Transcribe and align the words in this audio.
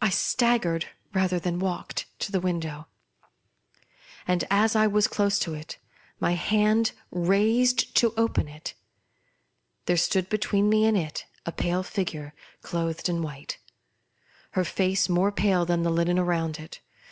I 0.00 0.10
staggered, 0.10 0.88
rather 1.14 1.38
than 1.38 1.60
walked, 1.60 2.06
to 2.18 2.32
the 2.32 2.40
window; 2.40 2.88
and, 4.26 4.42
as 4.50 4.74
I 4.74 4.88
was 4.88 5.06
close 5.06 5.38
to 5.46 5.54
it— 5.54 5.78
my 6.18 6.32
hand 6.32 6.90
raised 7.12 7.94
to 7.98 8.12
open 8.16 8.48
it— 8.48 8.74
there 9.86 9.96
stood 9.96 10.28
between 10.28 10.68
me 10.68 10.86
and 10.86 10.96
it 10.98 11.24
a 11.46 11.52
pale 11.52 11.84
figure 11.84 12.34
clothed 12.62 13.08
in 13.08 13.22
white; 13.22 13.58
her 14.58 14.64
fiice 14.64 15.08
more 15.08 15.30
pale 15.30 15.64
than 15.64 15.84
the 15.84 15.90
linen 15.90 16.18
round 16.18 16.58
it. 16.58 16.80